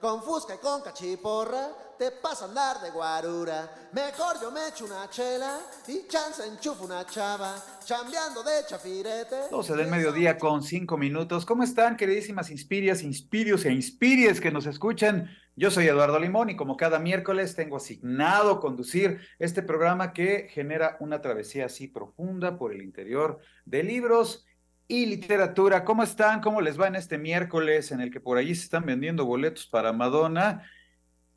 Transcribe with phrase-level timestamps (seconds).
[0.00, 3.88] Con fusca y con cachiporra, te pasa a andar de guarura.
[3.92, 5.58] Mejor yo me echo una chela
[5.88, 9.48] y chance enchufo una chava, chambeando de chafirete.
[9.50, 11.44] 12 del mediodía con 5 minutos.
[11.44, 15.28] ¿Cómo están, queridísimas Inspirias, Inspirios e Inspiries que nos escuchan?
[15.56, 20.96] Yo soy Eduardo Limón y como cada miércoles tengo asignado conducir este programa que genera
[21.00, 24.46] una travesía así profunda por el interior de libros
[24.88, 25.84] y literatura.
[25.84, 26.40] ¿Cómo están?
[26.40, 29.66] ¿Cómo les va en este miércoles en el que por allí se están vendiendo boletos
[29.66, 30.64] para Madonna?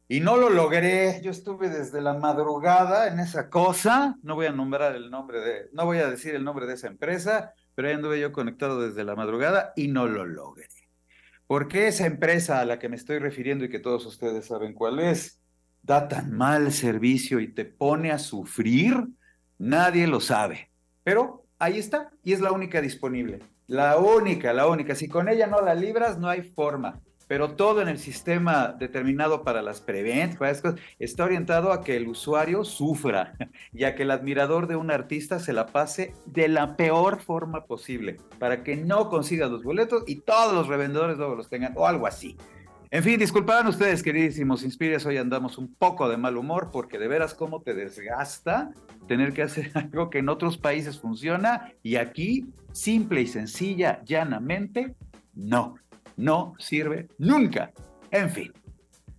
[0.07, 4.51] Y no lo logré, yo estuve desde la madrugada en esa cosa, no voy a
[4.51, 7.93] nombrar el nombre de, no voy a decir el nombre de esa empresa, pero ahí
[7.93, 10.67] anduve yo conectado desde la madrugada y no lo logré.
[11.47, 14.73] ¿Por qué esa empresa a la que me estoy refiriendo y que todos ustedes saben
[14.73, 15.41] cuál es,
[15.81, 18.95] da tan mal servicio y te pone a sufrir?
[19.57, 20.71] Nadie lo sabe.
[21.03, 23.39] Pero ahí está, y es la única disponible.
[23.67, 24.95] La única, la única.
[24.95, 29.41] Si con ella no la libras, no hay forma pero todo en el sistema determinado
[29.41, 30.61] para las preventas
[30.99, 33.35] está orientado a que el usuario sufra
[33.71, 37.63] y a que el admirador de un artista se la pase de la peor forma
[37.67, 41.87] posible, para que no consiga los boletos y todos los revendedores luego los tengan, o
[41.87, 42.35] algo así.
[42.91, 47.07] En fin, disculpaban ustedes, queridísimos Inspires, hoy andamos un poco de mal humor porque de
[47.07, 48.73] veras cómo te desgasta
[49.07, 54.93] tener que hacer algo que en otros países funciona y aquí, simple y sencilla, llanamente,
[55.33, 55.75] no
[56.17, 57.71] no sirve nunca.
[58.11, 58.53] En fin,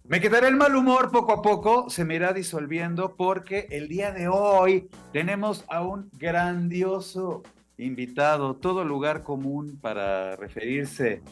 [0.05, 4.13] me quedará el mal humor poco a poco, se me irá disolviendo porque el día
[4.13, 7.43] de hoy tenemos a un grandioso
[7.79, 11.23] invitado, todo lugar común para referirse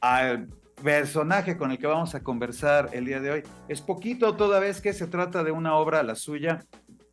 [0.00, 0.48] al
[0.82, 3.42] personaje con el que vamos a conversar el día de hoy.
[3.68, 6.64] Es poquito toda vez que se trata de una obra, la suya,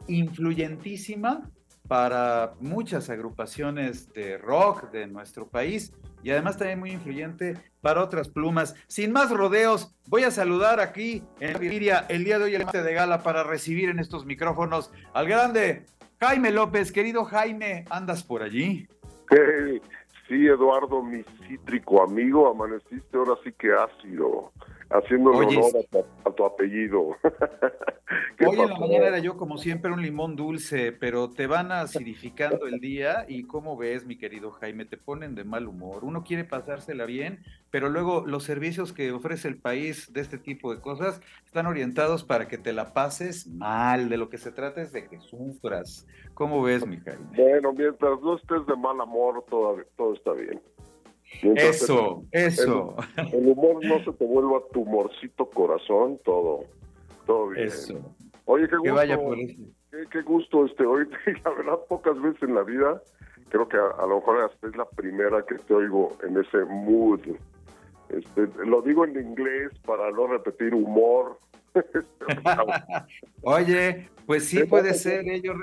[0.08, 1.50] influyentísima
[1.88, 5.94] para muchas agrupaciones de rock de nuestro país
[6.24, 8.76] y además también muy influyente para otras plumas.
[8.88, 12.94] Sin más rodeos, voy a saludar aquí en Viviria el día de hoy el de
[12.94, 15.86] gala para recibir en estos micrófonos al grande
[16.20, 16.92] Jaime López.
[16.92, 18.88] Querido Jaime, ¿andas por allí?
[20.34, 24.52] Sí, Eduardo, mi cítrico amigo, amaneciste ahora sí que ácido
[24.94, 25.86] haciendo honor
[26.26, 27.18] a tu, apellido.
[28.46, 32.68] Hoy en la mañana era yo, como siempre, un limón dulce, pero te van acidificando
[32.68, 34.86] el día y ¿cómo ves, mi querido Jaime?
[34.86, 36.04] Te ponen de mal humor.
[36.04, 37.40] Uno quiere pasársela bien,
[37.72, 42.24] pero luego los servicios que ofrece el país de este tipo de cosas están orientados
[42.24, 44.10] para que te la pases mal.
[44.10, 46.06] De lo que se trata es de que sufras.
[46.34, 47.26] ¿Cómo ves, mi Jaime?
[47.36, 50.62] Bueno, mientras no estés de mal amor, todo, todo está bien
[51.42, 52.96] eso, eso.
[53.18, 56.66] El, humor no se te vuelva tumorcito corazón, todo,
[57.26, 57.68] todo bien.
[57.68, 58.16] Eso.
[58.46, 58.94] Oye, qué gusto.
[58.94, 59.62] vaya por eso.
[60.12, 61.08] Qué, gusto este hoy,
[61.46, 63.02] la verdad, pocas veces en la vida,
[63.50, 67.22] creo que a, lo mejor es la primera que te oigo en ese mood.
[68.10, 71.40] Este, lo digo en inglés para no repetir humor.
[73.44, 75.56] Oye, pues sí puede ser, ellos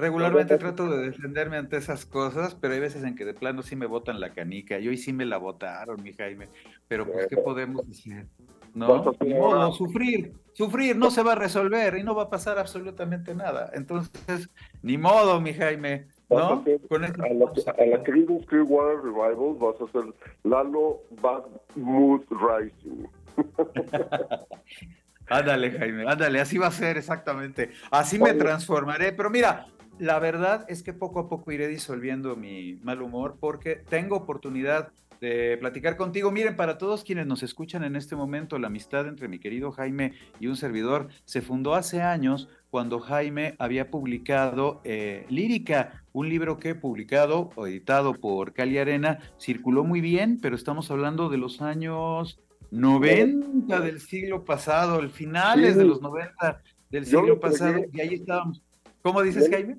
[0.00, 3.76] Regularmente trato de defenderme ante esas cosas, pero hay veces en que de plano sí
[3.76, 4.78] me botan la canica.
[4.78, 6.48] Y hoy sí me la botaron, mi Jaime.
[6.88, 8.26] Pero pues, ¿qué podemos decir?
[8.72, 9.12] ¿No?
[9.20, 13.70] modo, sufrir, sufrir, no se va a resolver y no va a pasar absolutamente nada.
[13.74, 14.48] Entonces,
[14.82, 16.06] ni modo, mi Jaime.
[16.30, 16.64] ¿No?
[16.88, 21.42] Con a, la, a la Clearwater Revival vas a hacer Lalo Bad
[21.74, 23.06] Mood Rising.
[25.30, 27.70] Ándale, Jaime, ándale, así va a ser exactamente.
[27.92, 29.12] Así me transformaré.
[29.12, 29.68] Pero mira,
[30.00, 34.88] la verdad es que poco a poco iré disolviendo mi mal humor porque tengo oportunidad
[35.20, 36.30] de platicar contigo.
[36.30, 40.14] Miren, para todos quienes nos escuchan en este momento, la amistad entre mi querido Jaime
[40.40, 46.58] y un servidor se fundó hace años cuando Jaime había publicado eh, Lírica, un libro
[46.58, 51.60] que publicado o editado por Cali Arena, circuló muy bien, pero estamos hablando de los
[51.60, 58.14] años 90 del siglo pasado, el finales de los 90 del siglo pasado, y ahí
[58.14, 58.62] estábamos.
[59.02, 59.76] ¿Cómo dices, Jaime?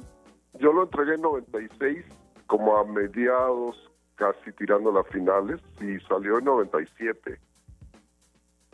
[0.60, 2.06] Yo lo entregué en 96,
[2.48, 3.78] como a mediados,
[4.16, 7.40] casi tirando las finales, y salió en 97.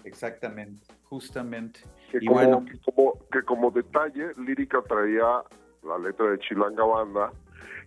[0.03, 1.81] Exactamente, justamente.
[2.11, 2.65] Que, como, bueno,
[3.31, 5.43] que como, detalle, Lírica traía
[5.83, 7.31] la letra de Chilanga Banda,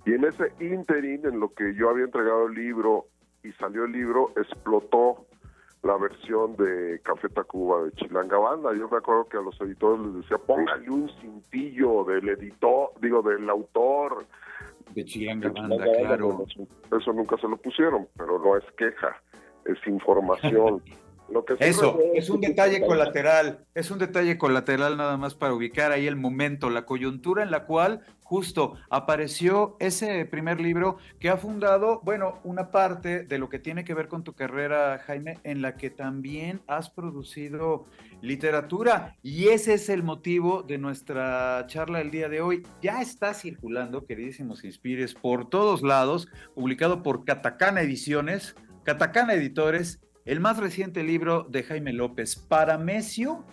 [0.05, 3.07] y en ese interín, en lo que yo había entregado el libro
[3.43, 5.27] y salió el libro, explotó
[5.82, 8.71] la versión de Café Tacuba de Chilanga Banda.
[8.75, 13.23] Yo me acuerdo que a los editores les decía, póngale un cintillo del editor, digo,
[13.23, 14.27] del autor.
[14.94, 16.44] De Chilanga Banda, claro.
[16.99, 19.21] Eso, nunca se lo pusieron, pero no es queja,
[19.65, 20.82] es información.
[21.59, 26.17] Eso, es un detalle colateral, es un detalle colateral nada más para ubicar ahí el
[26.17, 32.38] momento, la coyuntura en la cual justo apareció ese primer libro que ha fundado, bueno,
[32.44, 35.91] una parte de lo que tiene que ver con tu carrera, Jaime, en la que
[35.91, 37.87] también has producido
[38.23, 42.62] literatura y ese es el motivo de nuestra charla del día de hoy.
[42.81, 48.55] Ya está circulando, queridísimos Inspires, por todos lados, publicado por Catacana Ediciones,
[48.85, 53.45] Catacana Editores el más reciente libro de Jaime López, Paramesio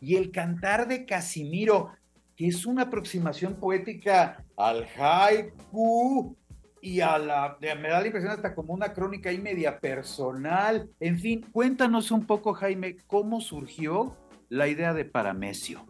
[0.00, 1.92] y el cantar de Casimiro,
[2.36, 6.36] que es una aproximación poética al haiku
[6.80, 10.90] y a la, me da la impresión hasta como una crónica y media personal.
[11.00, 14.16] En fin, cuéntanos un poco, Jaime, cómo surgió
[14.50, 15.86] la idea de Paramesio.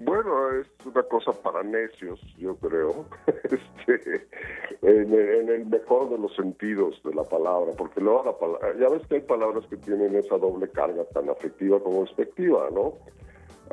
[0.00, 3.04] Bueno, es una cosa para necios, yo creo,
[3.44, 4.26] este,
[4.80, 9.06] en, el mejor de los sentidos de la palabra, porque luego la palabra, ya ves
[9.06, 12.94] que hay palabras que tienen esa doble carga, tan afectiva como expectiva, ¿no?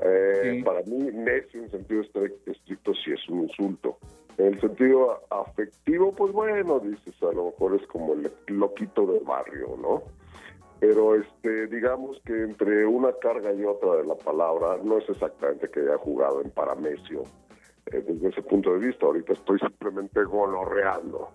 [0.02, 3.98] Eh, para mí, necio en sentido estricto sí es un insulto.
[4.38, 9.24] En el sentido afectivo, pues bueno, dices, a lo mejor es como el loquito del
[9.24, 10.04] barrio, ¿no?
[10.80, 15.70] Pero este digamos que entre una carga y otra de la palabra no es exactamente
[15.70, 17.24] que haya jugado en paramesio
[17.88, 19.06] eh, desde ese punto de vista.
[19.06, 21.30] Ahorita estoy simplemente gonorreando.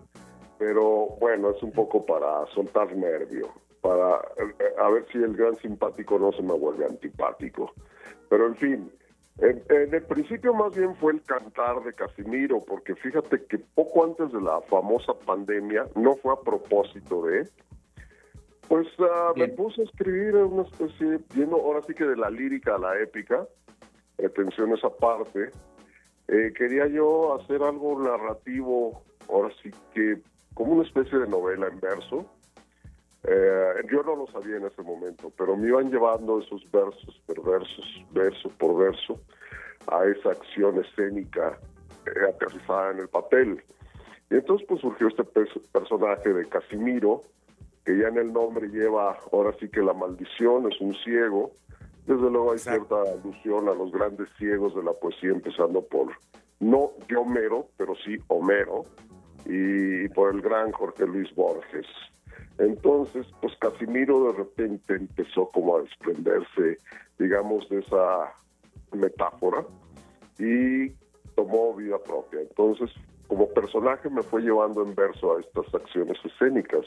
[0.57, 3.49] Pero bueno es un poco para soltar nervio
[3.81, 7.73] para eh, a ver si el gran simpático no se me vuelve antipático.
[8.29, 8.91] Pero en fin
[9.39, 14.05] en, en, el principio más bien fue el cantar de Casimiro, porque fíjate que poco
[14.05, 17.49] antes de la famosa pandemia, no fue a propósito de,
[18.73, 22.73] pues ah, me puse a escribir una especie, viendo ahora sí que de la lírica
[22.73, 23.47] a la épica,
[24.15, 25.51] pretensiones aparte.
[26.27, 30.23] Eh, quería yo hacer algo narrativo, ahora sí que
[30.55, 32.25] como una especie de novela en verso.
[33.25, 37.85] Eh, yo no lo sabía en ese momento, pero me iban llevando esos versos perversos,
[38.11, 39.21] verso por verso,
[39.85, 41.59] a esa acción escénica
[42.07, 43.63] eh, aterrizada en el papel.
[44.31, 45.25] Y entonces pues surgió este
[45.71, 47.21] personaje de Casimiro,
[47.85, 51.51] que ya en el nombre lleva ahora sí que la maldición, es un ciego.
[52.05, 56.09] Desde luego hay cierta alusión a los grandes ciegos de la poesía, empezando por,
[56.59, 58.85] no de Homero, pero sí Homero,
[59.45, 61.87] y por el gran Jorge Luis Borges.
[62.57, 66.77] Entonces, pues Casimiro de repente empezó como a desprenderse,
[67.17, 68.33] digamos, de esa
[68.91, 69.65] metáfora
[70.37, 70.89] y
[71.35, 72.41] tomó vida propia.
[72.41, 72.91] Entonces,
[73.27, 76.85] como personaje me fue llevando en verso a estas acciones escénicas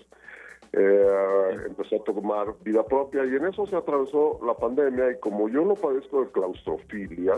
[0.79, 5.49] eh, empezó a tomar vida propia y en eso se atravesó la pandemia y como
[5.49, 7.35] yo no padezco de claustrofilia,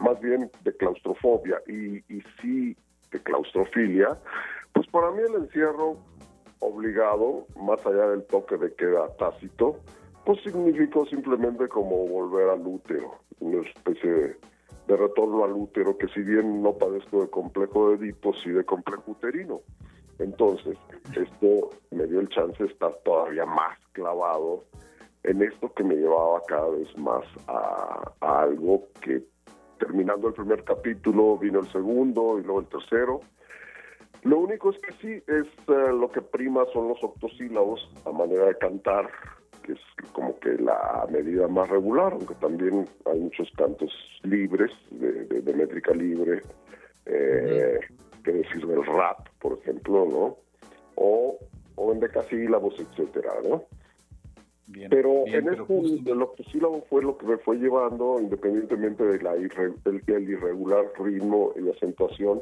[0.00, 2.74] más bien de claustrofobia y, y sí
[3.10, 4.18] de claustrofilia,
[4.72, 5.98] pues para mí el encierro
[6.60, 9.76] obligado, más allá del toque de queda tácito,
[10.24, 14.36] pues significó simplemente como volver al útero, una especie de,
[14.86, 18.64] de retorno al útero, que si bien no padezco de complejo de Edipo, sí de
[18.64, 19.60] complejo uterino.
[20.18, 20.78] Entonces,
[21.16, 24.64] esto me dio el chance de estar todavía más clavado
[25.24, 29.22] en esto que me llevaba cada vez más a, algo que
[29.78, 33.20] terminando el primer capítulo vino el segundo y luego el tercero.
[34.22, 38.46] Lo único es que sí, es eh, lo que prima son los octosílabos a manera
[38.46, 39.10] de cantar,
[39.64, 39.80] que es
[40.12, 43.92] como que la medida más regular, aunque también hay muchos cantos
[44.22, 46.42] libres, de, métrica libre.
[47.06, 47.80] Eh,
[48.22, 50.36] que decir del rap, por ejemplo, ¿no?
[50.94, 51.38] O,
[51.74, 53.64] o en decasílabos, etcétera, ¿no?
[54.88, 60.30] pero en este, el octosílabo fue lo que me fue llevando, independientemente de la del,
[60.30, 62.40] irregular ritmo y acentuación,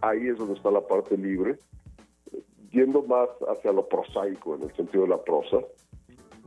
[0.00, 1.58] ahí es donde está la parte libre,
[2.70, 5.58] yendo más hacia lo prosaico, en el sentido de la prosa.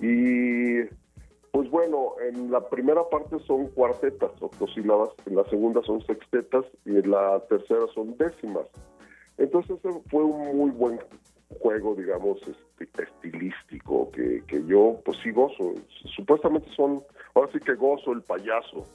[0.01, 0.83] Y
[1.51, 6.91] pues bueno, en la primera parte son cuartetas, octosílabas, en la segunda son sextetas y
[6.91, 8.65] en la tercera son décimas.
[9.39, 9.77] Entonces
[10.09, 10.99] fue un muy buen
[11.59, 12.37] juego, digamos,
[12.79, 15.73] este, estilístico, que, que yo pues sí gozo.
[16.15, 17.01] Supuestamente son,
[17.33, 18.85] ahora sí que gozo el payaso.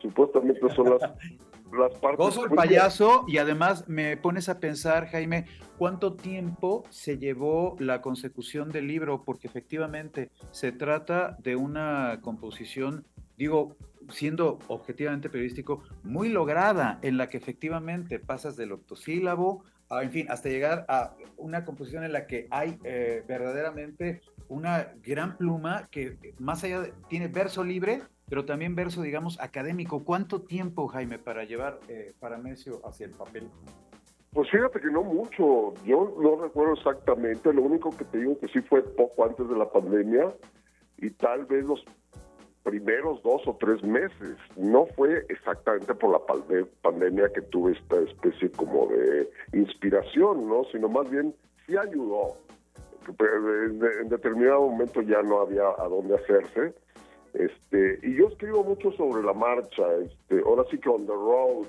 [0.00, 1.02] Supuestamente son las
[1.72, 2.18] las partes.
[2.18, 5.46] Gozo el payaso y además me pones a pensar, Jaime,
[5.78, 13.06] cuánto tiempo se llevó la consecución del libro, porque efectivamente se trata de una composición,
[13.36, 13.76] digo,
[14.08, 20.48] siendo objetivamente periodístico, muy lograda, en la que efectivamente pasas del octosílabo, en fin, hasta
[20.48, 26.62] llegar a una composición en la que hay eh, verdaderamente una gran pluma que más
[26.64, 30.04] allá de, tiene verso libre, pero también verso, digamos, académico.
[30.04, 32.14] ¿Cuánto tiempo, Jaime, para llevar eh,
[32.84, 33.48] hacia el papel?
[34.32, 38.46] Pues fíjate que no mucho, yo no recuerdo exactamente, lo único que te digo que
[38.46, 40.32] sí fue poco antes de la pandemia
[40.98, 41.84] y tal vez los
[42.62, 44.36] primeros dos o tres meses.
[44.56, 46.20] No fue exactamente por la
[46.82, 50.64] pandemia que tuve esta especie como de inspiración, ¿no?
[50.72, 51.34] Sino más bien
[51.66, 52.36] sí ayudó.
[53.08, 56.74] En determinado momento ya no había a dónde hacerse.
[57.32, 61.66] Este, y yo escribo mucho sobre la marcha, este, ahora sí que on the road,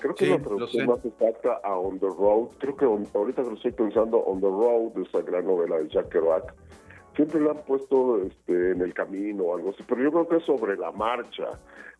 [0.00, 3.54] Creo que la traducción más exacta a On the Road, creo que ahorita que lo
[3.54, 6.54] estoy pensando, On the Road, esa gran novela de Jack Kerouac,
[7.20, 10.36] siempre la han puesto este, en el camino o algo así, pero yo creo que
[10.36, 11.48] es sobre la marcha,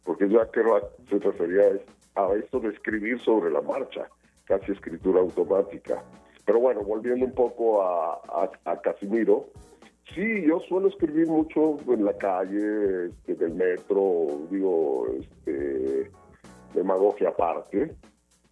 [0.03, 1.79] porque Jack Kerouac se refería
[2.15, 4.09] a esto de escribir sobre la marcha,
[4.47, 6.03] casi escritura automática.
[6.47, 9.51] Pero bueno, volviendo un poco a, a, a Casimiro,
[10.15, 16.11] sí, yo suelo escribir mucho en la calle, este, del metro, digo, este
[16.73, 17.95] demagogia aparte.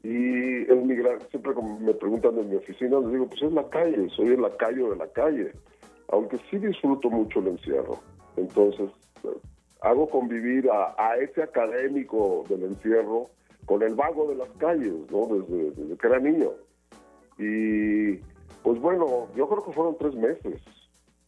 [0.03, 4.09] Y el migrante, siempre me preguntan en mi oficina, les digo, pues es la calle,
[4.11, 5.53] soy en la calle de la calle.
[6.11, 8.01] Aunque sí disfruto mucho el encierro.
[8.37, 8.91] Entonces,
[9.83, 13.31] hago convivir a, ese académico del encierro
[13.67, 15.27] con el vago de las calles, ¿no?
[15.27, 16.51] Desde, desde que era niño.
[17.39, 18.17] Y
[18.63, 20.61] pues bueno, yo creo que fueron tres meses,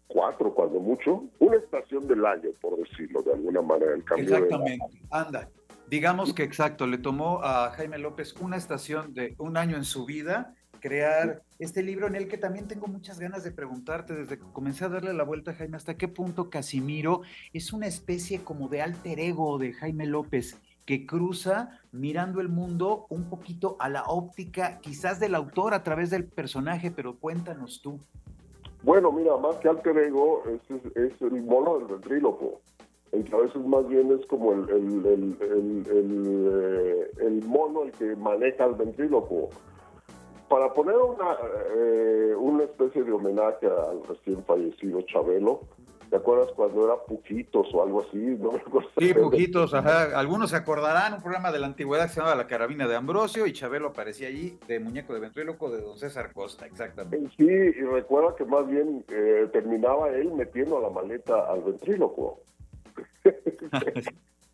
[0.09, 4.85] cuatro cuando mucho, una estación del año, por decirlo de alguna manera, el cambio Exactamente,
[5.11, 5.49] anda.
[5.89, 10.07] Digamos que exacto, le tomó a Jaime López una estación de un año en su
[10.07, 14.53] vida crear este libro en el que también tengo muchas ganas de preguntarte desde que
[14.53, 17.23] comencé a darle la vuelta a Jaime hasta qué punto Casimiro
[17.53, 23.07] es una especie como de alter ego de Jaime López que cruza mirando el mundo
[23.11, 28.01] un poquito a la óptica quizás del autor a través del personaje, pero cuéntanos tú.
[28.83, 32.61] Bueno, mira, más que alter ego es, el mono del ventríloco
[33.13, 35.07] el que a veces más bien es como el, el,
[35.41, 39.51] el, el, mono el que maneja el ventríloco.
[40.51, 41.37] Para poner una,
[41.77, 45.61] eh, una especie de homenaje al recién fallecido Chabelo,
[46.11, 48.19] ¿te acuerdas cuando era Pujitos o algo así?
[48.19, 48.51] No
[48.99, 50.19] Sí, Pujitos, ajá.
[50.19, 53.47] Algunos se acordarán, un programa de la antigüedad que se llamaba La Carabina de Ambrosio
[53.47, 57.31] y Chabelo aparecía allí de muñeco de ventríloco de don César Costa, exactamente.
[57.37, 62.41] Sí, y recuerda que más bien eh, terminaba él metiendo la maleta al ventríloco.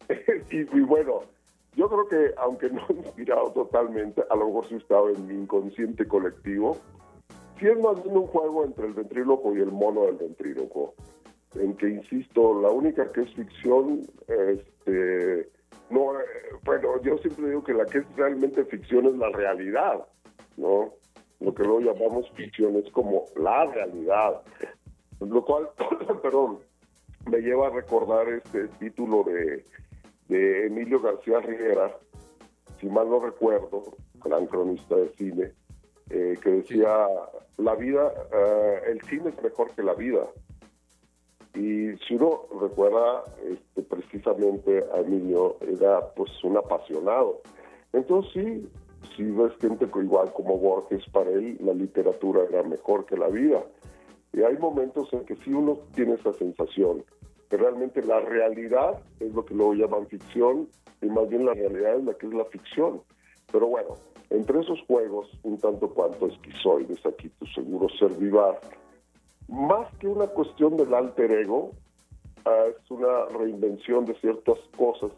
[0.50, 1.22] y, bueno,
[1.76, 6.09] yo creo que aunque no inspirado totalmente, a lo mejor sí estaba en mi inconsciente
[6.09, 6.78] colectivo,
[7.61, 10.95] sí es más bien un juego entre el ventríloco y el mono del ventríloco,
[11.54, 15.49] en que, insisto, la única que es ficción, este,
[15.90, 16.12] no,
[16.64, 20.06] bueno, yo siempre digo que la que es realmente ficción es la realidad,
[20.56, 20.92] ¿no?
[21.40, 24.42] Lo que luego llamamos ficción es como la realidad,
[25.21, 25.68] lo cual,
[26.23, 26.59] perdón,
[27.30, 29.64] me lleva a recordar este título de,
[30.28, 31.97] Emilio García Rivera,
[32.80, 33.83] si mal no recuerdo,
[34.25, 35.52] gran cronista de cine,
[36.11, 37.06] eh, que decía,
[37.59, 40.26] la vida, eh, el cine es mejor que la vida.
[41.54, 47.40] Y si uno recuerda, este, precisamente a Emilio era pues un apasionado.
[47.92, 48.68] Entonces sí,
[49.16, 53.64] si ves gente igual como Borges, para él la literatura era mejor que la vida.
[54.35, 57.02] Y hay momentos en que sí uno tiene esa sensación
[57.48, 60.68] que realmente la realidad es lo que luego llaman ficción
[61.00, 63.02] y más bien la realidad es la que es la ficción.
[63.52, 63.96] Pero bueno,
[64.30, 68.60] entre esos juegos, un tanto cuanto esquizoides, aquí tu seguro ser vivar,
[69.48, 71.70] más que una cuestión del alter ego,
[72.44, 75.12] ah, es una reinvención de ciertas cosas,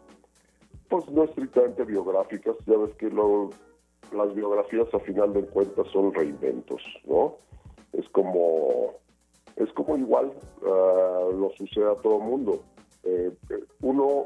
[0.89, 6.81] pues no estrictamente biográficas, ya ves que las biografías a final de cuentas son reinventos,
[7.05, 7.35] ¿no?
[7.93, 8.93] Es como
[9.59, 12.63] es como igual uh, lo sucede a todo el mundo.
[13.03, 13.31] Eh,
[13.81, 14.25] uno,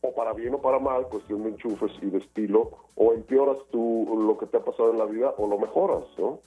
[0.00, 4.24] o para bien o para mal, cuestión de enchufes y de estilo, o empeoras tú
[4.26, 6.40] lo que te ha pasado en la vida o lo mejoras, ¿no?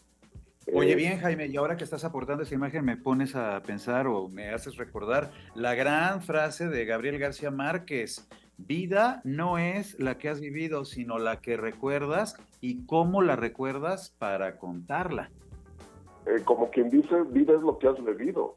[0.74, 4.08] Oye, eh, bien, Jaime, y ahora que estás aportando esa imagen, me pones a pensar
[4.08, 8.28] o me haces recordar la gran frase de Gabriel García Márquez.
[8.58, 14.16] Vida no es la que has vivido, sino la que recuerdas y cómo la recuerdas
[14.18, 15.30] para contarla.
[16.26, 18.56] Eh, como quien dice, vida es lo que has bebido.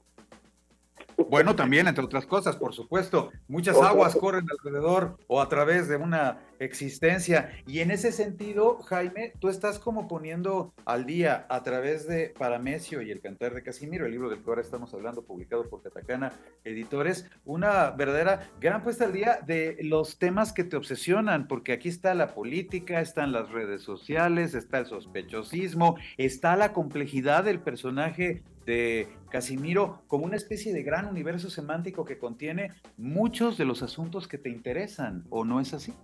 [1.27, 5.97] Bueno, también, entre otras cosas, por supuesto, muchas aguas corren alrededor o a través de
[5.97, 7.51] una existencia.
[7.67, 13.03] Y en ese sentido, Jaime, tú estás como poniendo al día a través de Paramesio
[13.03, 16.33] y el Cantar de Casimiro, el libro del que ahora estamos hablando, publicado por Catacana
[16.65, 21.89] Editores, una verdadera gran puesta al día de los temas que te obsesionan, porque aquí
[21.89, 28.45] está la política, están las redes sociales, está el sospechosismo, está la complejidad del personaje
[28.69, 34.29] de Casimiro como una especie de gran universo semántico que contiene muchos de los asuntos
[34.29, 35.95] que te interesan, ¿o no es así?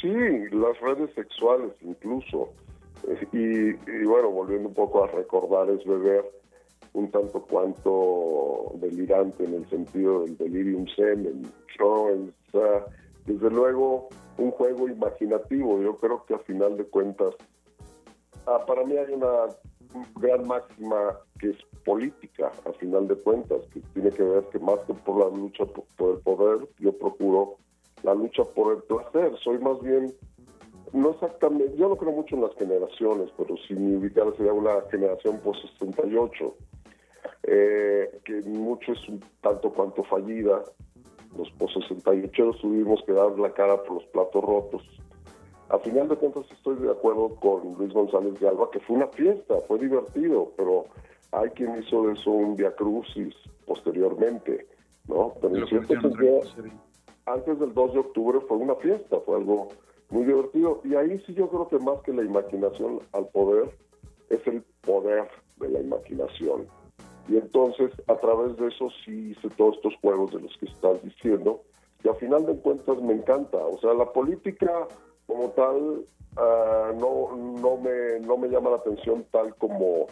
[0.00, 2.54] Sí, las redes sexuales incluso.
[3.32, 6.24] Y, y, bueno, volviendo un poco a recordar, es beber
[6.94, 11.42] un tanto cuanto delirante en el sentido del delirium semen,
[11.78, 12.08] ¿no?
[12.08, 12.32] Es,
[13.26, 17.34] desde luego un juego imaginativo, yo creo que a final de cuentas,
[18.46, 19.52] ah, para mí hay una
[20.16, 24.78] gran máxima que es política, a final de cuentas, que tiene que ver que más
[24.80, 25.64] que por la lucha
[25.96, 27.56] por el poder, yo procuro
[28.02, 30.14] la lucha por el placer, soy más bien
[30.92, 34.80] no exactamente, yo no creo mucho en las generaciones, pero si mi ubicada sería una
[34.90, 36.54] generación post-68,
[37.44, 40.62] eh, que mucho es un tanto cuanto fallida.
[41.36, 44.82] Los post-68 tuvimos que dar la cara por los platos rotos.
[45.70, 49.08] A final de cuentas estoy de acuerdo con Luis González de Alba, que fue una
[49.08, 50.86] fiesta, fue divertido, pero
[51.32, 53.34] hay quien hizo de eso un crucis
[53.66, 54.66] posteriormente,
[55.06, 55.34] ¿no?
[55.40, 56.10] Pero en cierto
[57.26, 59.68] antes del 2 de octubre fue una fiesta, fue algo
[60.08, 60.80] muy divertido.
[60.84, 63.70] Y ahí sí yo creo que más que la imaginación al poder,
[64.30, 66.66] es el poder de la imaginación.
[67.28, 71.02] Y entonces, a través de eso sí hice todos estos juegos de los que estás
[71.02, 71.60] diciendo,
[72.02, 73.58] y al final de cuentas me encanta.
[73.58, 74.88] O sea, la política
[75.28, 76.04] como tal
[76.36, 80.06] ah, no, no, me, no me llama la atención tal como,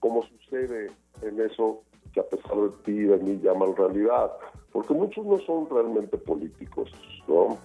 [0.00, 0.90] como sucede
[1.22, 4.32] en eso que a pesar de ti de mí llaman realidad.
[4.72, 6.90] Porque muchos no son realmente políticos,
[7.28, 7.58] ¿no?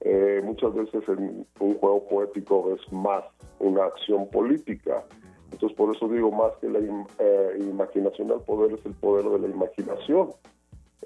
[0.00, 3.24] Eh, muchas veces en un juego poético es más
[3.60, 5.04] una acción política.
[5.52, 6.80] Entonces por eso digo más que la
[7.18, 10.30] eh, imaginación al poder es el poder de la imaginación.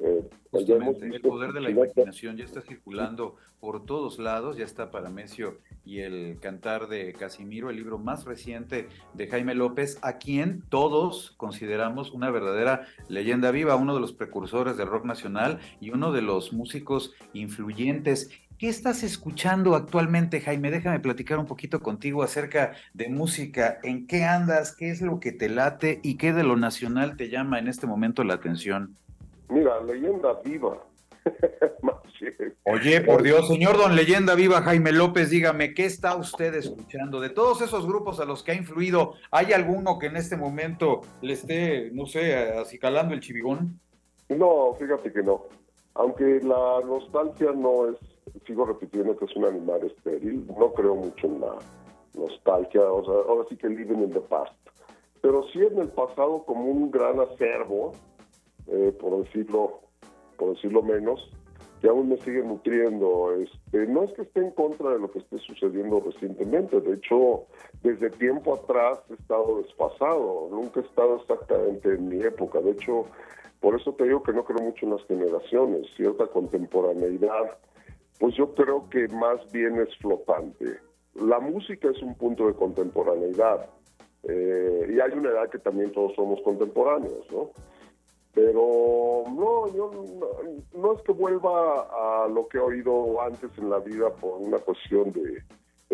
[0.01, 5.11] Eh, el poder de la imaginación ya está circulando por todos lados, ya está para
[5.11, 10.63] Mesio y el cantar de Casimiro, el libro más reciente de Jaime López, a quien
[10.69, 16.13] todos consideramos una verdadera leyenda viva, uno de los precursores del rock nacional y uno
[16.13, 18.31] de los músicos influyentes.
[18.59, 20.71] ¿Qué estás escuchando actualmente, Jaime?
[20.71, 23.79] Déjame platicar un poquito contigo acerca de música.
[23.83, 24.75] ¿En qué andas?
[24.75, 26.01] ¿Qué es lo que te late?
[26.03, 28.97] ¿Y qué de lo nacional te llama en este momento la atención?
[29.49, 30.83] Mira, leyenda viva.
[32.65, 37.21] Oye, por Dios, señor don Leyenda Viva Jaime López, dígame, ¿qué está usted escuchando?
[37.21, 41.01] De todos esos grupos a los que ha influido, ¿hay alguno que en este momento
[41.23, 43.81] le esté, no sé, acicalando el chivigón?
[44.29, 45.47] No, fíjate que no.
[45.95, 47.97] Aunque la nostalgia no es
[48.47, 51.55] sigo repitiendo que es un animal estéril, no creo mucho en la
[52.15, 54.53] nostalgia, o sea, ahora sí que living in the past,
[55.21, 57.93] pero sí en el pasado como un gran acervo,
[58.69, 59.81] eh, por decirlo,
[60.37, 61.31] por decirlo menos,
[61.81, 63.33] que aún me sigue nutriendo.
[63.35, 67.45] Este, no es que esté en contra de lo que esté sucediendo recientemente, de hecho,
[67.83, 73.07] desde tiempo atrás he estado desfasado, nunca he estado exactamente en mi época, de hecho,
[73.61, 77.59] por eso te digo que no creo mucho en las generaciones, cierta contemporaneidad
[78.19, 80.79] pues yo creo que más bien es flotante.
[81.15, 83.69] La música es un punto de contemporaneidad
[84.25, 87.51] eh, y hay una edad que también todos somos contemporáneos, ¿no?
[88.37, 89.91] Pero no, yo
[90.75, 94.59] no, es que vuelva a lo que he oído antes en la vida por una
[94.59, 95.43] cuestión de,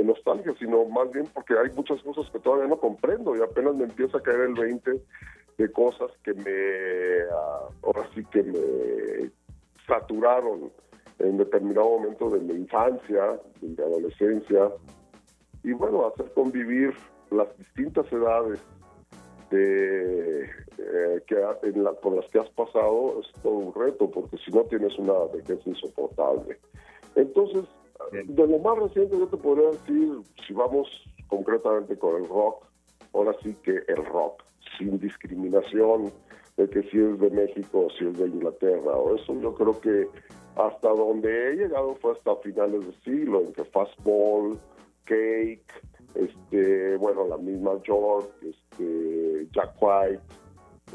[0.02, 3.85] nostalgia, sino más bien porque hay muchas cosas que todavía no comprendo y apenas me
[3.85, 5.00] empieza a caer el 20
[5.59, 9.31] de cosas que me, ah, ahora sí que me
[9.87, 10.72] saturaron
[11.20, 14.72] en determinado momento de mi infancia, de mi adolescencia,
[15.62, 16.92] y bueno, hacer convivir
[17.31, 18.61] las distintas edades
[19.52, 20.44] de,
[20.78, 24.50] eh, que, en la, con las que has pasado es todo un reto, porque si
[24.50, 26.58] no tienes una vejez insoportable.
[27.14, 27.64] Entonces,
[28.12, 30.88] de lo más reciente yo te podría decir, si vamos
[31.28, 32.64] concretamente con el rock,
[33.12, 34.42] ahora sí que el rock,
[34.78, 36.10] sin discriminación
[36.56, 39.80] de que si es de México o si es de Inglaterra, o eso yo creo
[39.80, 40.08] que
[40.56, 44.58] hasta donde he llegado fue hasta finales de siglo, en que Fastball,
[45.04, 45.64] Cake,
[46.14, 50.22] este, bueno, la misma York, este, Jack White,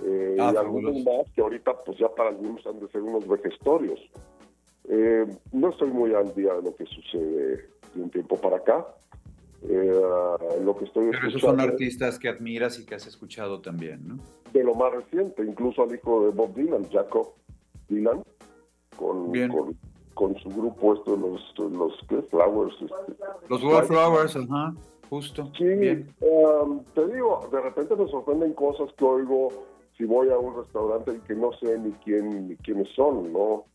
[0.03, 3.27] eh, ah, y algunos más que ahorita pues ya para algunos han de ser unos
[3.27, 3.99] vejestorios.
[4.89, 8.85] Eh, no estoy muy al día de lo que sucede de un tiempo para acá.
[9.63, 10.01] Eh,
[10.63, 14.19] lo que estoy Pero esos son artistas que admiras y que has escuchado también, ¿no?
[14.53, 17.33] De lo más reciente, incluso al hijo de Bob Dylan, Jacob
[17.89, 18.21] Dylan,
[18.95, 19.33] con,
[20.13, 22.21] con, su grupo esto los los ¿qué?
[22.23, 24.73] Flowers este, los Flowers ajá
[25.09, 29.49] justo sí um, te digo de repente me sorprenden cosas que oigo
[29.97, 33.65] si voy a un restaurante y que no sé ni quién ni quiénes son no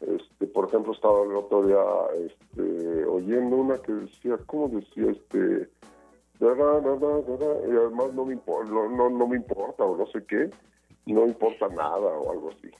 [0.00, 1.82] este por ejemplo estaba el otro día
[2.26, 5.68] este oyendo una que decía cómo decía este
[6.40, 10.50] y además no me no, no, no me importa o no sé qué
[11.06, 12.70] no importa nada o algo así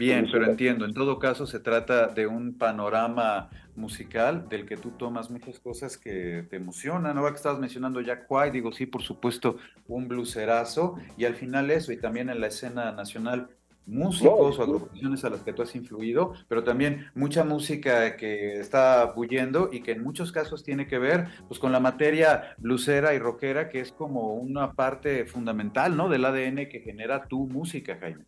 [0.00, 4.92] Bien, pero entiendo, en todo caso se trata de un panorama musical del que tú
[4.92, 7.18] tomas muchas cosas que te emocionan.
[7.18, 9.58] Ahora que estabas mencionando Jack White, digo, sí, por supuesto,
[9.88, 13.50] un bluserazo, y al final eso, y también en la escena nacional,
[13.84, 19.04] músicos o agrupaciones a las que tú has influido, pero también mucha música que está
[19.04, 23.18] bulliendo y que en muchos casos tiene que ver pues con la materia blusera y
[23.18, 26.08] rockera, que es como una parte fundamental, ¿no?
[26.08, 28.24] Del ADN que genera tu música, Jaime.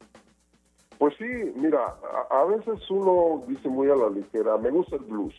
[1.03, 1.97] Pues sí, mira,
[2.31, 5.35] a, veces uno dice muy a la ligera, me gusta el blues.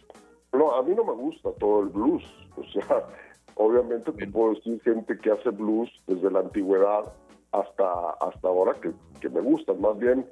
[0.52, 2.22] No, a mí no me gusta todo el blues.
[2.58, 3.08] O sea,
[3.56, 7.14] obviamente te puedo decir gente que hace blues desde la antigüedad
[7.54, 9.80] hasta, hasta ahora que, que me gustan.
[9.80, 10.30] Más bien,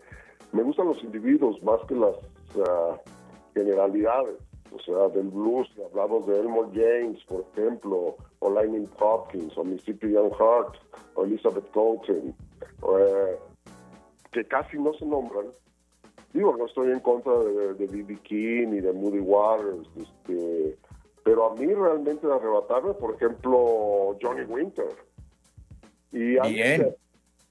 [0.52, 2.16] me gustan los individuos más que las
[3.54, 4.36] generalidades.
[4.76, 10.12] O sea, del blues, hablamos de Elmore James, por ejemplo, o Lightning Hopkins, o Mississippi
[10.12, 10.76] Young Heart,
[11.16, 12.36] o Elizabeth Colton.
[13.00, 13.38] Eh,
[14.32, 15.48] que casi no se nombran.
[16.34, 18.18] Digo, no estoy en contra de B.B.
[18.24, 20.78] King y de Moody Waters, este,
[21.24, 24.88] pero a mí realmente de arrebatarme, por ejemplo, Johnny Winter.
[26.12, 26.96] Y Bien.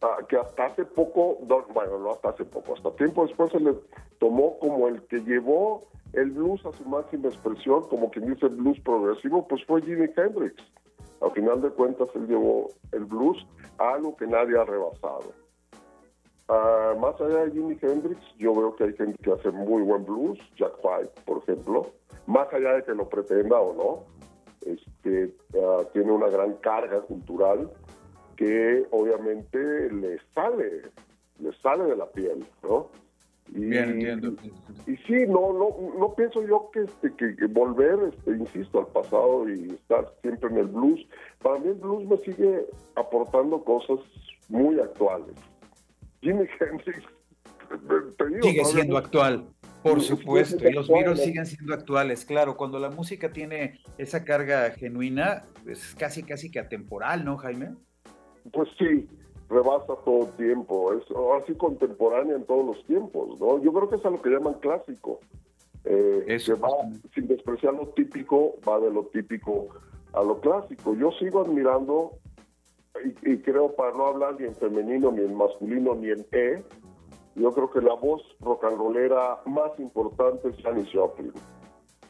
[0.03, 1.39] Ah, que, hasta hace poco,
[1.75, 3.75] bueno, no hasta hace poco, hasta tiempo después se le
[4.19, 8.81] tomó como el que llevó el blues a su máxima expresión, como quien dice blues
[8.81, 10.55] progresivo, pues fue Jimi Hendrix.
[11.21, 15.35] Al final de cuentas, él llevó el blues a algo que nadie ha rebasado.
[16.53, 20.05] Ah, más allá de Jimi Hendrix, yo veo que hay gente que hace muy buen
[20.05, 21.93] blues, Jack White, por ejemplo,
[22.27, 27.71] más allá de que lo pretenda o no, este, ah, tiene una gran carga cultural
[28.35, 30.91] que obviamente le sale,
[31.39, 32.89] le sale de la piel, ¿no?
[33.55, 34.33] Y, Bien, entiendo.
[34.89, 39.49] Y, sí, no, no, no pienso yo que, este, que, volver, este, insisto, al pasado
[39.49, 41.07] y estar siempre en el blues.
[41.43, 44.01] Para mí el blues me sigue aportando cosas
[44.49, 45.37] muy actuales.
[46.21, 47.05] Jimi Hendrix
[48.43, 49.47] sigue siendo actual,
[49.83, 54.71] por supuesto, y los virus siguen siendo actuales, claro, cuando la música tiene esa carga
[54.73, 57.77] genuina, es casi casi que atemporal, ¿no, Jaime?
[58.53, 59.09] Pues sí,
[59.49, 61.05] rebasa todo tiempo, es
[61.43, 63.63] así contemporánea en todos los tiempos, ¿no?
[63.63, 65.21] Yo creo que es a lo que llaman clásico.
[65.85, 66.69] Eh, Eso, va,
[67.15, 69.69] sin despreciar lo típico, va de lo típico
[70.13, 70.95] a lo clásico.
[70.95, 72.19] Yo sigo admirando
[73.23, 76.63] y, creo para no hablar ni en femenino, ni en masculino, ni en E,
[77.35, 81.33] yo creo que la voz rock and rollera más importante es Janis Joplin.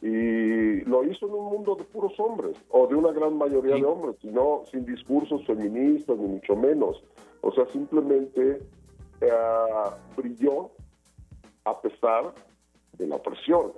[0.01, 3.85] Y lo hizo en un mundo de puros hombres, o de una gran mayoría de
[3.85, 7.03] hombres, sino sin discursos feministas, ni mucho menos.
[7.41, 8.61] O sea, simplemente
[9.21, 9.31] eh,
[10.17, 10.71] brilló
[11.65, 12.33] a pesar
[12.97, 13.73] de la presión.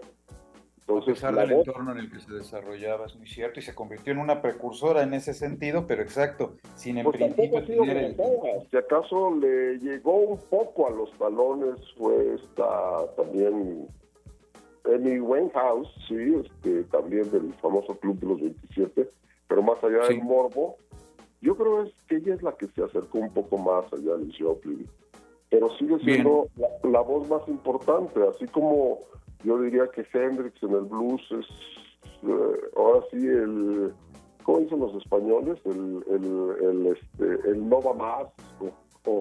[0.88, 3.74] Entonces, a pesar del entorno en el que se desarrollaba, es muy cierto, y se
[3.74, 8.15] convirtió en una precursora en ese sentido, pero exacto, sin en pues principio tener el...
[8.69, 13.88] Si acaso le llegó un poco a los talones fue esta también
[14.86, 19.08] Amy Winehouse, sí, este, también del famoso Club de los 27,
[19.48, 20.76] pero más allá del morbo,
[21.41, 24.34] yo creo es que ella es la que se acercó un poco más allá de
[24.38, 24.86] Joplin,
[25.50, 26.48] pero sigue siendo
[26.84, 29.00] la voz más importante, así como
[29.43, 31.45] yo diría que Hendrix en el blues es
[32.23, 33.93] eh, ahora sí el
[34.43, 35.60] ¿cómo dicen los españoles?
[35.65, 38.27] El, el, el, este, el no va más.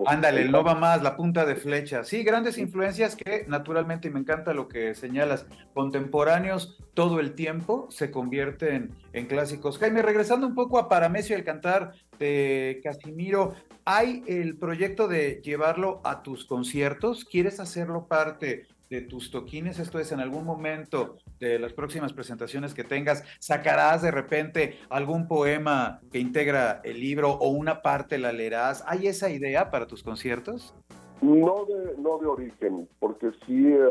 [0.07, 2.05] Ándale, el no va más, la punta de flecha.
[2.05, 7.89] Sí, grandes influencias que naturalmente, y me encanta lo que señalas, contemporáneos todo el tiempo
[7.91, 9.79] se convierten en clásicos.
[9.79, 13.55] Jaime, regresando un poco a Paramesio el cantar de Casimiro,
[13.85, 17.25] ¿hay el proyecto de llevarlo a tus conciertos?
[17.25, 22.75] ¿Quieres hacerlo parte de tus toquines, esto es, en algún momento de las próximas presentaciones
[22.75, 28.33] que tengas, sacarás de repente algún poema que integra el libro o una parte la
[28.33, 28.85] leerás.
[28.87, 30.75] ¿Hay esa idea para tus conciertos?
[31.23, 33.89] No de, no de origen, porque sí, eh,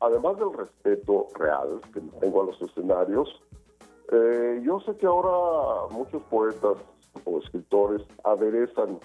[0.00, 3.28] además del respeto real que tengo a los escenarios,
[4.10, 6.78] eh, yo sé que ahora muchos poetas
[7.24, 8.98] o escritores aderezan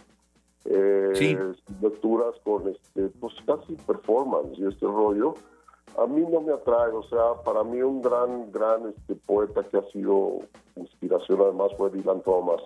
[0.69, 5.35] eh, lecturas con este, pues casi performance y este rollo.
[5.97, 9.77] A mí no me atrae, o sea, para mí un gran, gran este, poeta que
[9.77, 10.39] ha sido
[10.75, 12.61] inspiración además fue Dylan Thomas,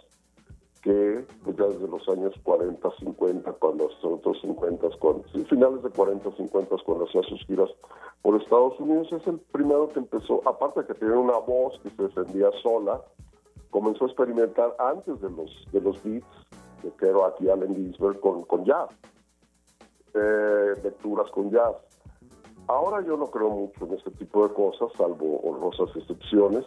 [0.81, 6.31] que pues, ya desde los años 40, 50, cuando otros 50, con, finales de 40,
[6.35, 7.69] 50, cuando hacía sus giras
[8.21, 11.91] por Estados Unidos, es el primero que empezó, aparte de que tenía una voz que
[11.91, 13.01] se defendía sola,
[13.69, 16.25] comenzó a experimentar antes de los, de los beats
[16.81, 18.89] que quiero aquí Allen Ginsberg con, con jazz,
[20.13, 21.75] eh, lecturas con jazz.
[22.67, 26.65] Ahora yo no creo mucho en este tipo de cosas, salvo honrosas excepciones,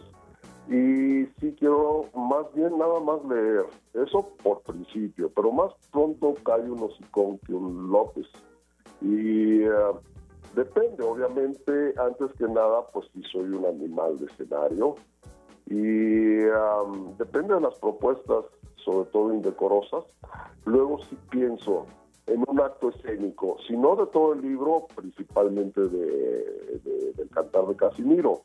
[0.67, 6.69] y sí quiero más bien nada más leer, eso por principio, pero más pronto cae
[6.69, 8.27] un hocicón que un López.
[9.01, 9.69] Y eh,
[10.55, 14.95] depende, obviamente, antes que nada, pues si soy un animal de escenario.
[15.67, 16.45] Y
[17.17, 18.45] depende de las propuestas,
[18.85, 20.05] sobre todo indecorosas.
[20.63, 21.87] Luego sí pienso
[22.27, 26.81] en un acto escénico, si no de todo el libro, principalmente de,
[27.15, 28.41] del cantar de Casimiro.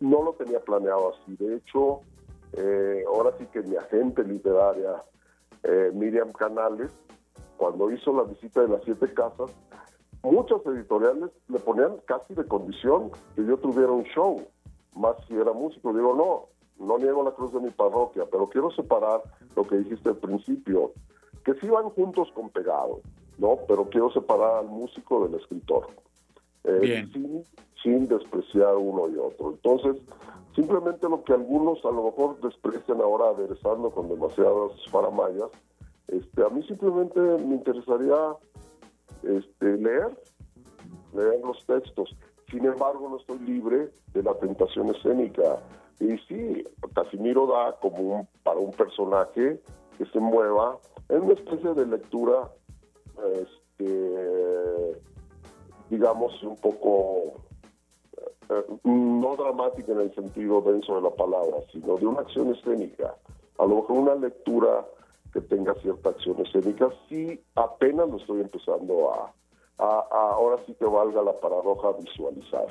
[0.00, 1.36] No lo tenía planeado así.
[1.36, 2.00] De hecho,
[2.54, 5.02] eh, ahora sí que mi agente literaria,
[5.62, 6.90] eh, Miriam Canales,
[7.58, 9.50] cuando hizo la visita de las siete casas,
[10.22, 14.40] muchas editoriales le ponían casi de condición que yo tuviera un show,
[14.96, 15.92] más si era músico.
[15.92, 19.22] Digo, no, no niego la cruz de mi parroquia, pero quiero separar
[19.56, 20.92] lo que dijiste al principio,
[21.44, 23.00] que sí van juntos con pegado,
[23.38, 23.58] ¿no?
[23.66, 25.86] Pero quiero separar al músico del escritor.
[26.64, 27.44] Eh, sin,
[27.82, 29.50] sin despreciar uno y otro.
[29.50, 29.96] Entonces,
[30.54, 35.48] simplemente lo que algunos a lo mejor desprecian ahora aderezando con demasiadas faramayas,
[36.08, 38.36] este, a mí simplemente me interesaría
[39.22, 40.10] este, leer,
[41.14, 42.14] leer los textos.
[42.50, 45.60] Sin embargo, no estoy libre de la tentación escénica.
[46.00, 49.60] Y sí, Casimiro da como un, para un personaje
[49.98, 50.78] que se mueva
[51.10, 52.50] en una especie de lectura,
[53.34, 54.96] este,
[55.90, 57.34] digamos, un poco,
[58.48, 63.14] eh, no dramática en el sentido denso de la palabra, sino de una acción escénica.
[63.58, 64.86] A lo mejor una lectura
[65.34, 69.32] que tenga cierta acción escénica, sí apenas lo estoy empezando a,
[69.78, 72.68] ahora sí que valga la paradoja visualizar.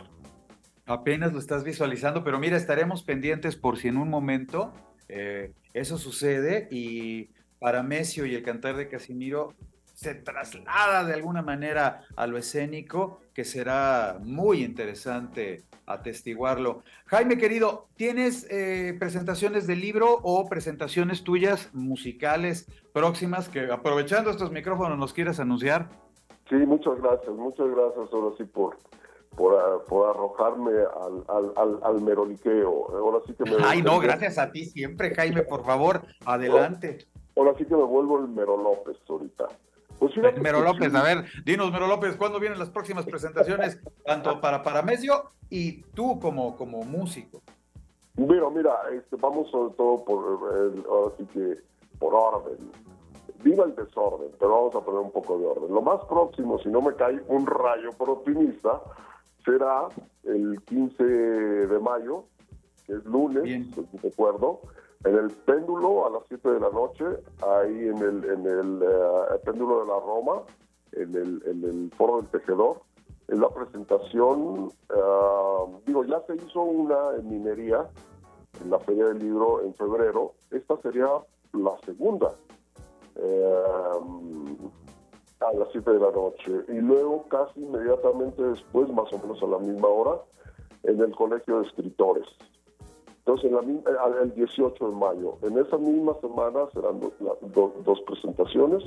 [0.90, 4.74] Apenas lo estás visualizando, pero mira, estaremos pendientes por si en un momento
[5.08, 9.54] eh, eso sucede y para Mesio y el cantar de Casimiro
[9.94, 16.82] se traslada de alguna manera a lo escénico, que será muy interesante atestiguarlo.
[17.06, 24.52] Jaime, querido, ¿tienes eh, presentaciones de libro o presentaciones tuyas musicales próximas que aprovechando estos
[24.52, 25.88] micrófonos nos quieras anunciar?
[26.50, 28.76] Sí, muchas gracias, muchas gracias ahora sí por,
[29.36, 29.56] por,
[30.10, 32.88] arrojarme al, al, al, meroliqueo.
[32.98, 37.08] Ahora sí que me Ay, no, gracias a ti siempre, Jaime, por favor, adelante.
[37.36, 39.48] Ahora sí que me vuelvo el Mero López ahorita.
[40.00, 44.64] Pues Mero López, a ver, dinos, Mero López, ¿cuándo vienen las próximas presentaciones, tanto para
[44.64, 47.42] Paramesio y tú como, como músico?
[48.16, 51.58] Mira, mira, este, vamos sobre todo por, ahora sí que,
[52.00, 52.58] por orden.
[53.44, 55.74] Viva el desorden, pero vamos a poner un poco de orden.
[55.74, 58.82] Lo más próximo, si no me cae un rayo por optimista,
[59.50, 59.88] será
[60.24, 62.26] el 15 de mayo,
[62.86, 64.62] que es lunes, si recuerdo,
[65.06, 67.06] en el péndulo a las 7 de la noche,
[67.42, 70.42] ahí en el, en el, eh, péndulo de la Roma,
[70.92, 72.82] en el, en el foro del tejedor.
[73.30, 77.88] En la presentación, ah, digo, ya se hizo una en minería,
[78.62, 80.34] en la Feria del Libro en febrero.
[80.50, 81.08] Esta sería
[81.54, 82.34] la segunda,
[83.16, 83.64] eh,
[85.40, 86.52] a las 7 de la noche.
[86.68, 90.22] Y luego, casi inmediatamente después, más o menos a la misma hora,
[90.84, 92.28] en el Colegio de Escritores.
[93.20, 98.84] Entonces, en la, el 18 de mayo, en esa misma semana serán dos presentaciones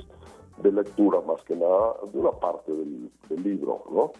[0.57, 3.09] de lectura, más que nada, de una parte del,
[3.43, 4.11] libro, ¿no?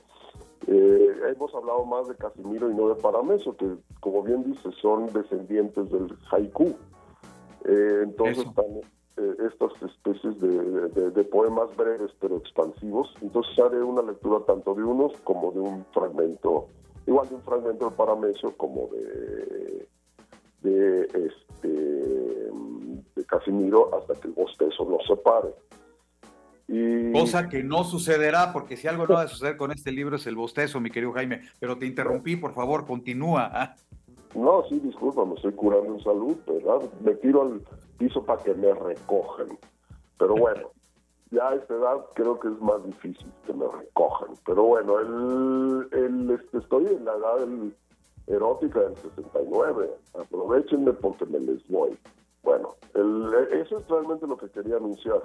[0.67, 5.07] Eh, hemos hablado más de Casimiro y no de Parameso, que como bien dice, son
[5.07, 6.73] descendientes del haiku.
[7.65, 8.65] Eh, entonces están
[9.17, 13.13] eh, estas especies de, de, poemas breves pero expansivos.
[13.21, 16.67] Entonces haré una lectura tanto de unos como de un fragmento,
[17.05, 19.87] igual de un fragmento de Paramesio como de
[20.63, 25.49] de, este, de Casimiro hasta que el bostezo lo separe.
[26.67, 27.11] Y...
[27.11, 30.25] Cosa que no sucederá, porque si algo no va a suceder con este libro es
[30.25, 31.41] el bostezo, mi querido Jaime.
[31.59, 33.75] Pero te interrumpí, por favor, continúa.
[34.33, 36.89] No, sí, disculpa, me estoy curando en salud, ¿verdad?
[37.01, 37.61] Me tiro al
[38.03, 39.57] piso para que me recojan.
[40.17, 40.69] Pero bueno,
[41.31, 44.29] ya a esta edad creo que es más difícil que me recojan.
[44.45, 47.75] Pero bueno, el, el, este, estoy en la edad del
[48.27, 49.89] erótica del 69.
[50.19, 51.97] Aprovechenme porque me les voy.
[52.43, 55.21] Bueno, eso es realmente lo que quería anunciar.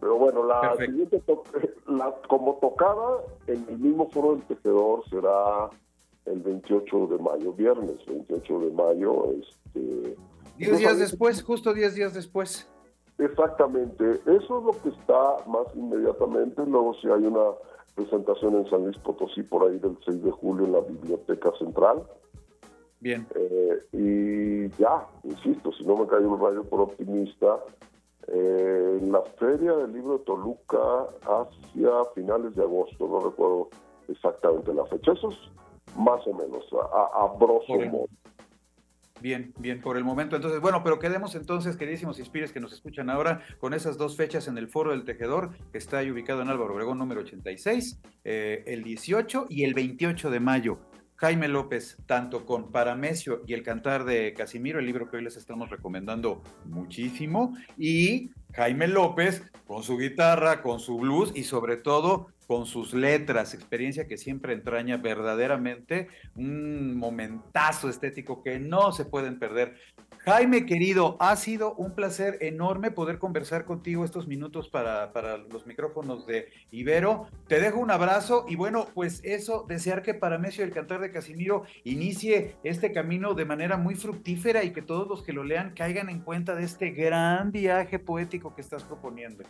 [0.00, 1.22] Pero bueno, la siguiente,
[1.86, 5.70] la, como tocada en el mismo foro del tejedor será
[6.26, 9.32] el 28 de mayo, viernes 28 de mayo.
[9.32, 10.16] Este,
[10.58, 12.68] 10 días después, justo 10 días después.
[13.18, 16.64] Exactamente, eso es lo que está más inmediatamente.
[16.66, 17.52] Luego, si hay una
[17.94, 22.02] presentación en San Luis Potosí por ahí del 6 de julio en la Biblioteca Central.
[23.00, 23.26] Bien.
[23.34, 27.58] Eh, y ya, insisto, si no me cae un rayo por optimista,
[28.28, 33.68] eh, en la Feria del Libro de Toluca hacia finales de agosto, no recuerdo
[34.08, 35.38] exactamente la fecha, eso es
[35.96, 38.08] más o menos, a, a modo.
[39.24, 40.36] Bien, bien, por el momento.
[40.36, 44.48] Entonces, bueno, pero quedemos entonces, queridísimos Inspires que nos escuchan ahora, con esas dos fechas
[44.48, 48.62] en el Foro del Tejedor, que está ahí ubicado en Álvaro Obregón número 86, eh,
[48.66, 50.78] el 18 y el 28 de mayo.
[51.16, 55.38] Jaime López, tanto con Paramesio y el cantar de Casimiro, el libro que hoy les
[55.38, 62.26] estamos recomendando muchísimo, y Jaime López con su guitarra, con su blues y sobre todo
[62.46, 69.38] con sus letras, experiencia que siempre entraña verdaderamente un momentazo estético que no se pueden
[69.38, 69.76] perder.
[70.24, 75.66] Jaime, querido, ha sido un placer enorme poder conversar contigo estos minutos para, para, los
[75.66, 77.28] micrófonos de Ibero.
[77.46, 81.12] Te dejo un abrazo y bueno, pues eso, desear que para Messi el cantar de
[81.12, 85.74] Casimiro inicie este camino de manera muy fructífera y que todos los que lo lean
[85.74, 89.44] caigan en cuenta de este gran viaje poético que estás proponiendo.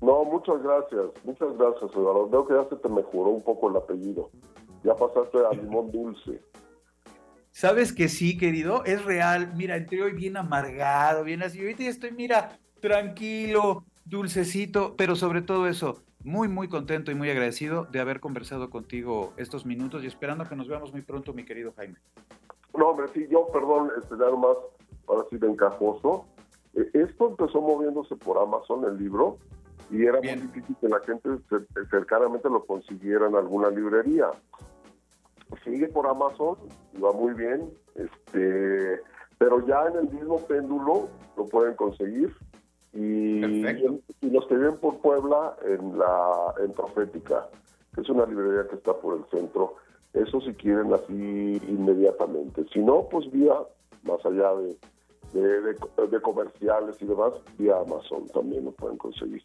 [0.00, 2.28] No, muchas gracias, muchas gracias, Eduardo.
[2.28, 4.30] Veo que ya se te mejoró un poco el apellido.
[4.82, 6.40] Ya pasaste a limón dulce.
[7.50, 9.52] Sabes que sí, querido, es real.
[9.56, 11.60] Mira, entré hoy bien amargado, bien así.
[11.60, 17.84] Ahorita estoy, mira, tranquilo, dulcecito, pero sobre todo eso, muy, muy contento y muy agradecido
[17.84, 21.72] de haber conversado contigo estos minutos y esperando que nos veamos muy pronto, mi querido
[21.76, 21.98] Jaime.
[22.76, 24.56] No, hombre, sí, yo, perdón, este, ya nomás,
[25.06, 26.24] ahora sí de encajoso.
[26.74, 29.38] Eh, esto empezó moviéndose por Amazon, el libro,
[29.90, 31.28] y era muy difícil que la gente
[31.90, 34.30] cercanamente lo consiguiera en alguna librería.
[35.64, 36.56] Sigue por Amazon,
[37.02, 39.00] va muy bien, este,
[39.38, 42.32] pero ya en el mismo péndulo lo pueden conseguir.
[42.92, 47.48] Y, y, los que viven por Puebla en la en Profética,
[47.94, 49.76] que es una librería que está por el centro,
[50.12, 52.64] eso si quieren así inmediatamente.
[52.72, 53.54] Si no, pues vía,
[54.04, 54.52] más allá
[55.32, 55.72] de,
[56.08, 59.42] de comerciales y demás, vía Amazon también lo pueden conseguir.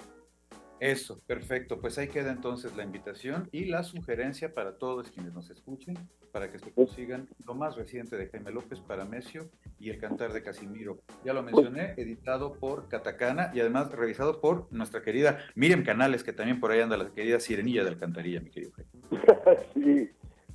[0.80, 1.80] Eso, perfecto.
[1.80, 5.98] Pues ahí queda entonces la invitación y la sugerencia para todos quienes nos escuchen,
[6.32, 10.34] para que se consigan lo más reciente de Jaime López para Mesio y El Cantar
[10.34, 10.98] de Casimiro.
[11.24, 16.34] Ya lo mencioné, editado por Catacana y además revisado por nuestra querida Miriam Canales, que
[16.34, 18.92] también por ahí anda la querida Sirenilla de Alcantarilla, mi querido Jaime.
[19.74, 20.10] sí.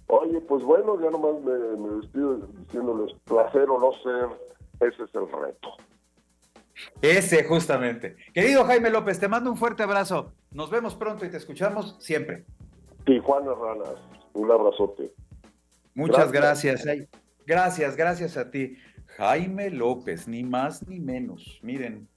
[0.08, 4.28] Oye, pues bueno, ya nomás me, me despido diciéndoles placer o no ser,
[4.80, 5.76] ese es el reto.
[7.02, 8.16] Ese, justamente.
[8.32, 10.32] Querido Jaime López, te mando un fuerte abrazo.
[10.50, 12.44] Nos vemos pronto y te escuchamos siempre.
[13.04, 13.96] Tijuana Ranas,
[14.34, 15.12] un abrazote.
[15.94, 16.84] Muchas gracias.
[17.46, 18.76] Gracias, gracias, a ti.
[19.16, 21.58] Jaime López, ni más ni menos.
[21.62, 22.08] Miren,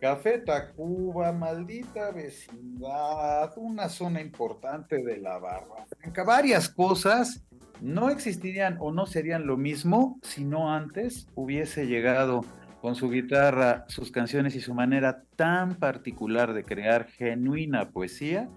[0.00, 5.86] Café Tacuba, maldita vecindad, una zona importante de la barra.
[6.24, 7.44] Varias cosas
[7.80, 12.44] no existirían o no serían lo mismo si no antes hubiese llegado
[12.80, 18.48] con su guitarra, sus canciones y su manera tan particular de crear genuina poesía,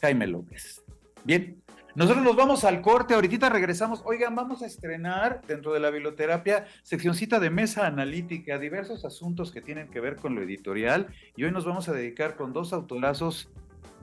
[0.00, 0.84] Jaime López.
[1.24, 1.62] Bien,
[1.94, 4.02] nosotros nos vamos al corte, ahorita regresamos.
[4.04, 9.62] Oigan, vamos a estrenar dentro de la biblioterapia seccioncita de mesa analítica, diversos asuntos que
[9.62, 13.48] tienen que ver con lo editorial y hoy nos vamos a dedicar con dos autorazos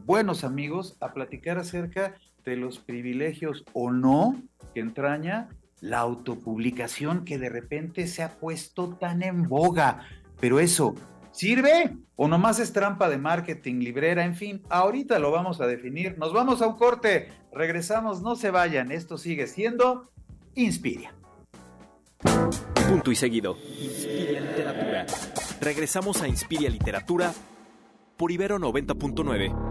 [0.06, 4.42] buenos amigos a platicar acerca de los privilegios o no
[4.74, 5.50] que entraña
[5.82, 10.08] la autopublicación que de repente se ha puesto tan en boga.
[10.40, 10.96] Pero eso,
[11.32, 14.24] ¿sirve o nomás es trampa de marketing, librera?
[14.24, 16.18] En fin, ahorita lo vamos a definir.
[16.18, 18.92] Nos vamos a un corte, regresamos, no se vayan.
[18.92, 20.12] Esto sigue siendo
[20.56, 21.14] Inspiria.
[22.88, 23.58] Punto y seguido.
[23.80, 25.06] Inspiria Literatura.
[25.60, 27.34] Regresamos a Inspiria Literatura
[28.18, 29.71] por Ibero 90.9.